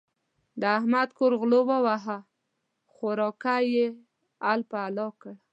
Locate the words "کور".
1.17-1.31